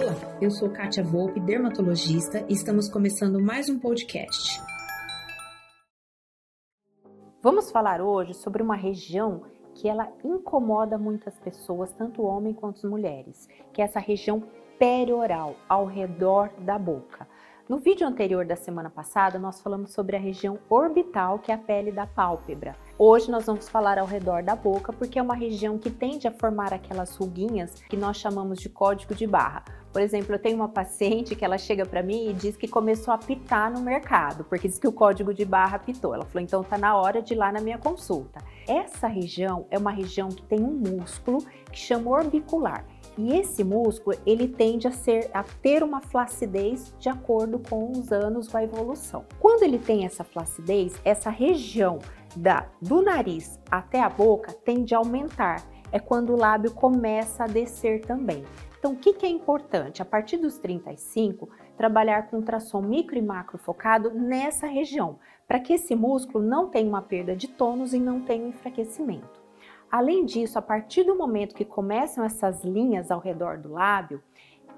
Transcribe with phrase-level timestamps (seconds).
[0.00, 4.58] Olá, eu sou Kátia Volpe, dermatologista, e estamos começando mais um podcast.
[7.42, 9.42] Vamos falar hoje sobre uma região
[9.74, 14.42] que ela incomoda muitas pessoas, tanto homens quanto mulheres, que é essa região
[14.78, 17.28] perioral, ao redor da boca.
[17.68, 21.58] No vídeo anterior da semana passada, nós falamos sobre a região orbital, que é a
[21.58, 22.74] pele da pálpebra.
[22.98, 26.32] Hoje nós vamos falar ao redor da boca, porque é uma região que tende a
[26.32, 29.79] formar aquelas ruguinhas que nós chamamos de código de barra.
[29.92, 33.12] Por exemplo, eu tenho uma paciente que ela chega para mim e diz que começou
[33.12, 36.14] a pitar no mercado, porque diz que o código de barra pitou.
[36.14, 38.40] Ela falou, então tá na hora de ir lá na minha consulta.
[38.68, 42.84] Essa região é uma região que tem um músculo que chama orbicular.
[43.18, 48.12] E esse músculo, ele tende a, ser, a ter uma flacidez de acordo com os
[48.12, 49.24] anos, com a evolução.
[49.38, 51.98] Quando ele tem essa flacidez, essa região
[52.36, 55.62] da, do nariz até a boca tende a aumentar.
[55.92, 58.44] É quando o lábio começa a descer também.
[58.78, 60.00] Então, o que, que é importante?
[60.00, 65.74] A partir dos 35, trabalhar com ultrassom micro e macro focado nessa região, para que
[65.74, 69.40] esse músculo não tenha uma perda de tônus e não tenha um enfraquecimento.
[69.90, 74.22] Além disso, a partir do momento que começam essas linhas ao redor do lábio,